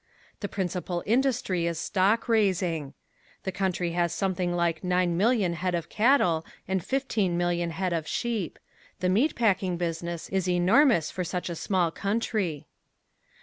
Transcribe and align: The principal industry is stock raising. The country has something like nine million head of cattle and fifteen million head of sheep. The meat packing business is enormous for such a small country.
The 0.39 0.47
principal 0.49 1.03
industry 1.05 1.67
is 1.67 1.77
stock 1.77 2.27
raising. 2.27 2.95
The 3.43 3.51
country 3.51 3.91
has 3.91 4.11
something 4.11 4.51
like 4.51 4.83
nine 4.83 5.15
million 5.15 5.53
head 5.53 5.75
of 5.75 5.89
cattle 5.89 6.43
and 6.67 6.83
fifteen 6.83 7.37
million 7.37 7.69
head 7.69 7.93
of 7.93 8.07
sheep. 8.07 8.57
The 8.99 9.09
meat 9.09 9.35
packing 9.35 9.77
business 9.77 10.27
is 10.29 10.49
enormous 10.49 11.11
for 11.11 11.23
such 11.23 11.51
a 11.51 11.55
small 11.55 11.91
country. 11.91 12.65